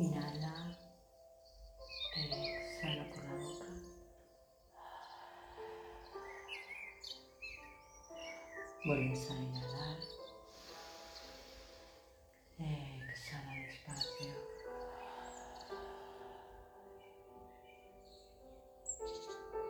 Inhala. 0.00 0.54
Exhala 2.16 3.04
por 3.10 3.22
la 3.24 3.34
boca. 3.34 3.66
Vuelves 8.86 9.30
a 9.30 9.34
inhalar. 9.34 9.98
Exhala 12.58 13.52
despacio. 13.66 14.34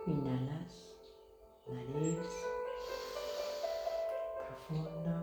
Inhalas, 0.07 0.73
nariz, 1.67 2.29
profundo. 4.47 5.20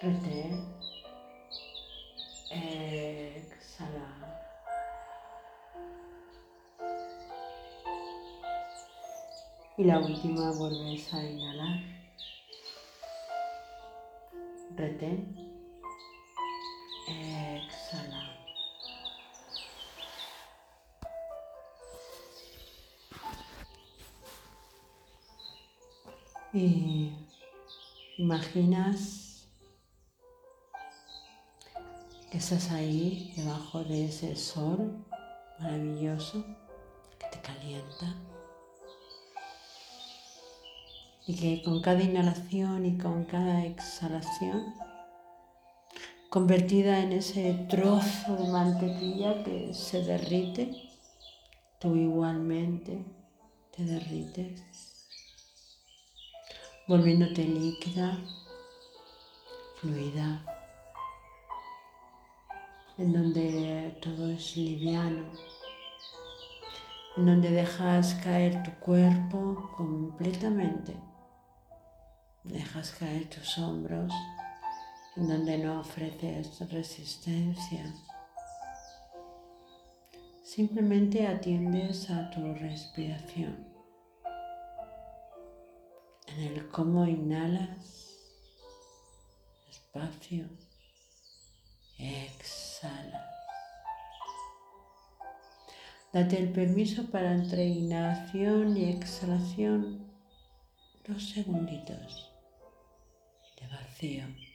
Retén, 0.00 0.64
exhala. 2.50 4.18
Y 9.76 9.84
la 9.84 9.98
última 9.98 10.52
vuelves 10.52 11.12
a 11.12 11.24
inhalar. 11.24 11.80
Retén. 14.76 15.36
Exhala. 17.08 18.34
Y 26.52 27.12
imaginas 28.16 29.17
que 32.30 32.38
estás 32.38 32.70
ahí 32.72 33.32
debajo 33.36 33.84
de 33.84 34.06
ese 34.06 34.36
sol 34.36 35.04
maravilloso 35.58 36.44
que 37.18 37.26
te 37.32 37.40
calienta. 37.40 38.14
Y 41.26 41.36
que 41.36 41.62
con 41.62 41.80
cada 41.80 42.02
inhalación 42.02 42.86
y 42.86 42.98
con 42.98 43.24
cada 43.24 43.64
exhalación, 43.64 44.74
convertida 46.30 47.00
en 47.00 47.12
ese 47.12 47.66
trozo 47.68 48.36
de 48.36 48.48
mantequilla 48.48 49.42
que 49.44 49.72
se 49.74 50.02
derrite, 50.02 50.70
tú 51.78 51.96
igualmente 51.96 53.04
te 53.74 53.84
derrites, 53.84 55.06
volviéndote 56.86 57.44
líquida, 57.44 58.18
fluida, 59.80 60.57
en 62.98 63.12
donde 63.12 63.98
todo 64.02 64.30
es 64.30 64.56
liviano, 64.56 65.24
en 67.16 67.26
donde 67.26 67.50
dejas 67.50 68.14
caer 68.16 68.62
tu 68.62 68.72
cuerpo 68.80 69.70
completamente 69.76 70.94
Dejas 72.48 72.92
caer 72.92 73.28
tus 73.28 73.58
hombros 73.58 74.10
en 75.16 75.28
donde 75.28 75.58
no 75.58 75.80
ofreces 75.80 76.58
resistencia. 76.70 77.92
Simplemente 80.42 81.26
atiendes 81.26 82.08
a 82.08 82.30
tu 82.30 82.54
respiración. 82.54 83.68
En 86.28 86.40
el 86.40 86.68
cómo 86.68 87.06
inhalas 87.06 88.16
despacio, 89.66 90.46
exhala. 91.98 93.24
Date 96.12 96.38
el 96.38 96.52
permiso 96.52 97.10
para 97.10 97.32
entre 97.32 97.66
inhalación 97.66 98.76
y 98.76 98.90
exhalación 98.90 100.06
dos 101.06 101.30
segunditos 101.30 102.30
de 103.60 103.66
vacío. 103.68 104.47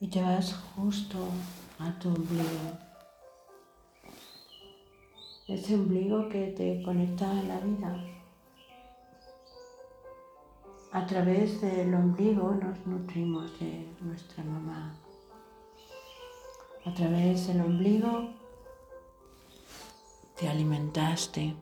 Y 0.00 0.08
te 0.08 0.22
vas 0.22 0.54
justo 0.74 1.18
a 1.78 1.98
tu 1.98 2.08
ombligo. 2.08 2.78
Ese 5.48 5.74
ombligo 5.74 6.28
que 6.28 6.48
te 6.48 6.82
conecta 6.82 7.30
a 7.30 7.42
la 7.42 7.60
vida. 7.60 8.14
A 10.92 11.06
través 11.06 11.60
del 11.60 11.94
ombligo 11.94 12.52
nos 12.54 12.86
nutrimos 12.86 13.58
de 13.58 13.88
nuestra 14.00 14.44
mamá. 14.44 14.94
A 16.84 16.94
través 16.94 17.46
del 17.46 17.60
ombligo 17.60 18.28
te 20.36 20.48
alimentaste 20.48 21.56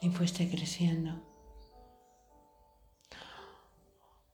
y 0.00 0.10
fuiste 0.10 0.50
creciendo. 0.50 1.12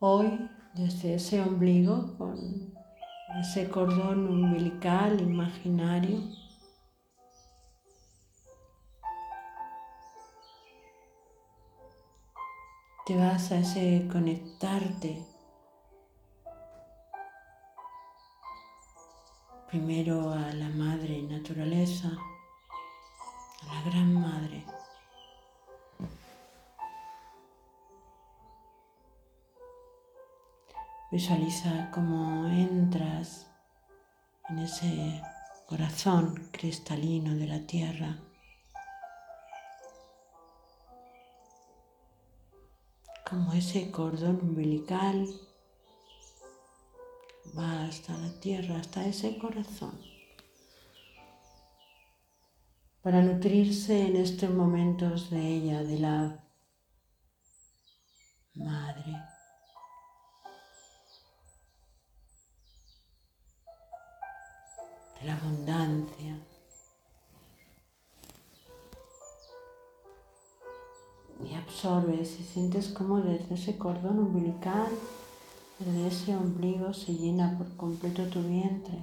Hoy, 0.00 0.50
desde 0.74 1.14
ese 1.14 1.40
ombligo, 1.40 2.16
con 2.16 2.72
ese 3.40 3.68
cordón 3.68 4.28
umbilical 4.28 5.20
imaginario, 5.20 6.20
te 13.06 13.16
vas 13.16 13.50
a 13.50 13.58
ese 13.58 14.08
conectarte 14.10 15.26
primero 19.68 20.32
a 20.32 20.52
la 20.52 20.68
madre 20.68 21.22
naturaleza, 21.22 22.08
a 23.62 23.66
la 23.66 23.82
gran 23.90 24.14
madre. 24.14 24.64
Visualiza 31.10 31.90
cómo 31.92 32.46
entras 32.48 33.46
en 34.48 34.58
ese 34.60 35.22
corazón 35.66 36.48
cristalino 36.52 37.34
de 37.34 37.46
la 37.46 37.66
tierra. 37.66 38.18
como 43.30 43.52
ese 43.52 43.92
cordón 43.92 44.40
umbilical 44.42 45.24
va 47.56 47.84
hasta 47.84 48.18
la 48.18 48.40
tierra, 48.40 48.78
hasta 48.78 49.06
ese 49.06 49.38
corazón, 49.38 49.96
para 53.02 53.22
nutrirse 53.22 54.08
en 54.08 54.16
estos 54.16 54.50
momentos 54.50 55.30
de 55.30 55.46
ella, 55.46 55.84
de 55.84 56.00
la 56.00 56.44
la 65.24 65.36
abundancia. 65.36 66.38
y 71.48 71.54
absorbes 71.54 72.38
y 72.40 72.44
sientes 72.44 72.88
como 72.88 73.20
desde 73.20 73.54
ese 73.54 73.78
cordón 73.78 74.18
umbilical, 74.18 74.88
desde 75.78 76.06
ese 76.08 76.36
ombligo 76.36 76.92
se 76.92 77.14
llena 77.14 77.56
por 77.56 77.76
completo 77.76 78.24
tu 78.24 78.42
vientre. 78.42 78.98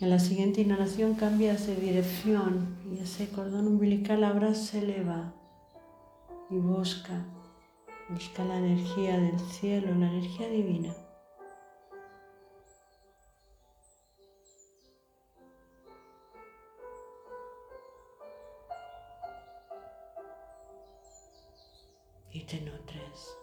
En 0.00 0.10
la 0.10 0.18
siguiente 0.18 0.62
inhalación 0.62 1.14
cambias 1.14 1.66
de 1.66 1.76
dirección 1.76 2.76
y 2.90 3.02
ese 3.02 3.28
cordón 3.28 3.68
umbilical 3.68 4.24
ahora 4.24 4.54
se 4.54 4.80
eleva 4.80 5.32
y 6.50 6.56
busca, 6.56 7.24
busca 8.08 8.44
la 8.44 8.58
energía 8.58 9.18
del 9.18 9.38
cielo, 9.38 9.94
la 9.94 10.08
energía 10.10 10.48
divina. 10.48 10.92
Te 22.46 22.60
nutres. 22.60 23.36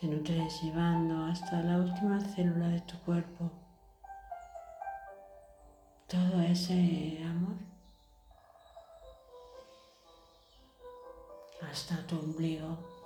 te 0.00 0.06
nutres 0.06 0.62
llevando 0.62 1.24
hasta 1.24 1.60
la 1.60 1.78
última 1.78 2.20
célula 2.20 2.68
de 2.68 2.80
tu 2.82 2.96
cuerpo 3.00 3.50
todo 6.06 6.40
ese 6.40 7.20
amor 7.24 7.56
hasta 11.70 12.06
tu 12.06 12.18
ombligo. 12.18 12.97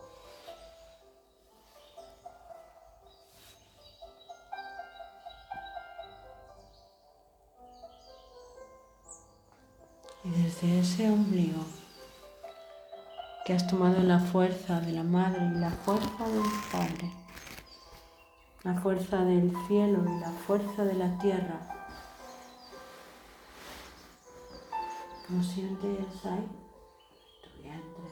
Y 10.24 10.30
desde 10.30 10.78
ese 10.78 11.10
ombligo 11.10 11.64
que 13.44 13.54
has 13.54 13.66
tomado 13.66 14.00
la 14.04 14.20
fuerza 14.20 14.80
de 14.80 14.92
la 14.92 15.02
madre 15.02 15.44
y 15.44 15.58
la 15.58 15.70
fuerza 15.70 16.28
del 16.28 16.44
padre, 16.70 17.12
la 18.62 18.74
fuerza 18.80 19.24
del 19.24 19.52
cielo 19.66 20.04
y 20.06 20.20
la 20.20 20.30
fuerza 20.30 20.84
de 20.84 20.94
la 20.94 21.19
tierra, 21.19 21.58
¿cómo 25.26 25.42
sientes 25.42 26.24
ahí? 26.24 26.48
Tu 27.42 27.62
vientre. 27.62 28.04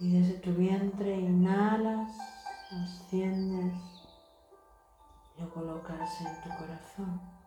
Y 0.00 0.18
desde 0.18 0.38
tu 0.40 0.50
vientre 0.54 1.20
inhalas, 1.20 2.10
asciendes, 2.72 3.74
lo 5.38 5.48
colocas 5.54 6.20
en 6.20 6.42
tu 6.42 6.48
corazón. 6.58 7.37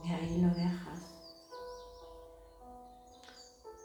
Y 0.00 0.12
ahí 0.12 0.40
lo 0.40 0.48
dejas. 0.48 1.12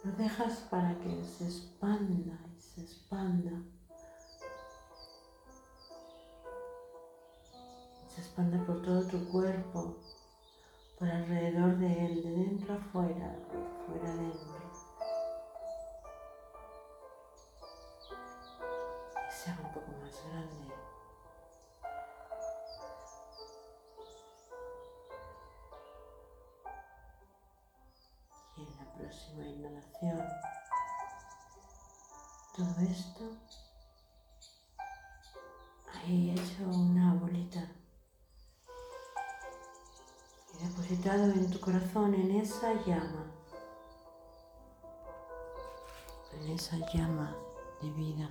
Lo 0.03 0.11
dejas 0.13 0.59
para 0.69 0.97
que 0.99 1.23
se 1.25 1.45
expanda 1.45 2.39
y 2.55 2.61
se 2.61 2.81
expanda. 2.81 3.51
Se 8.07 8.21
expanda 8.21 8.65
por 8.65 8.81
todo 8.81 9.05
tu 9.07 9.27
cuerpo, 9.29 9.97
por 10.97 11.09
alrededor 11.09 11.77
de 11.77 12.05
él, 12.05 12.23
de 12.23 12.31
dentro 12.31 12.75
a 12.75 12.77
fuera, 12.77 13.31
de 13.31 13.85
fuera 13.85 14.13
adentro. 14.13 14.57
Y 19.27 19.31
sea 19.31 19.59
un 19.61 19.73
poco 19.73 19.91
más 20.01 20.23
grande. 20.29 20.76
Próxima 29.17 29.47
inhalación. 29.47 30.23
Todo 32.55 32.75
esto 32.81 33.23
ahí 35.93 36.31
hecho 36.31 36.63
una 36.69 37.13
bolita 37.15 37.67
y 40.53 40.63
depositado 40.63 41.23
en 41.23 41.49
tu 41.49 41.59
corazón 41.59 42.13
en 42.13 42.31
esa 42.31 42.73
llama, 42.85 43.25
en 46.33 46.51
esa 46.51 46.77
llama 46.93 47.35
de 47.81 47.89
vida. 47.91 48.29